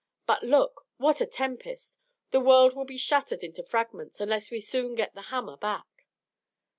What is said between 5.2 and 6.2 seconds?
hammer back."